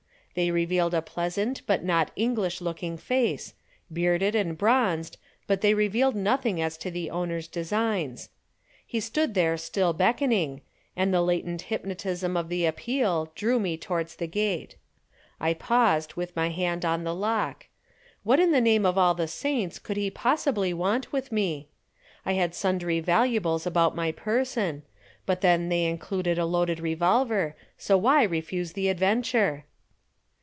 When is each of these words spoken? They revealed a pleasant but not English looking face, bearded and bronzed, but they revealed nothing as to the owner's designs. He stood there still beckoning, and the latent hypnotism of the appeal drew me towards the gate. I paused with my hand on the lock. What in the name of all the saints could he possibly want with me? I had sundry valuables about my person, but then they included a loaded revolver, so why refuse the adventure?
They 0.33 0.49
revealed 0.49 0.93
a 0.93 1.01
pleasant 1.01 1.61
but 1.67 1.83
not 1.83 2.11
English 2.15 2.61
looking 2.61 2.95
face, 2.95 3.53
bearded 3.91 4.33
and 4.33 4.57
bronzed, 4.57 5.17
but 5.45 5.59
they 5.59 5.73
revealed 5.73 6.15
nothing 6.15 6.61
as 6.61 6.77
to 6.77 6.89
the 6.89 7.09
owner's 7.09 7.49
designs. 7.49 8.29
He 8.87 9.01
stood 9.01 9.33
there 9.33 9.57
still 9.57 9.91
beckoning, 9.91 10.61
and 10.95 11.13
the 11.13 11.21
latent 11.21 11.63
hypnotism 11.63 12.37
of 12.37 12.47
the 12.47 12.65
appeal 12.65 13.29
drew 13.35 13.59
me 13.59 13.75
towards 13.75 14.15
the 14.15 14.25
gate. 14.25 14.77
I 15.41 15.53
paused 15.53 16.13
with 16.13 16.33
my 16.33 16.47
hand 16.47 16.85
on 16.85 17.03
the 17.03 17.13
lock. 17.13 17.65
What 18.23 18.39
in 18.39 18.51
the 18.53 18.61
name 18.61 18.85
of 18.85 18.97
all 18.97 19.13
the 19.13 19.27
saints 19.27 19.79
could 19.79 19.97
he 19.97 20.09
possibly 20.09 20.73
want 20.73 21.11
with 21.11 21.33
me? 21.33 21.67
I 22.25 22.35
had 22.35 22.55
sundry 22.55 23.01
valuables 23.01 23.67
about 23.67 23.97
my 23.97 24.13
person, 24.13 24.83
but 25.25 25.41
then 25.41 25.67
they 25.67 25.83
included 25.83 26.37
a 26.39 26.45
loaded 26.45 26.79
revolver, 26.79 27.53
so 27.77 27.97
why 27.97 28.23
refuse 28.23 28.71
the 28.71 28.87
adventure? 28.87 29.65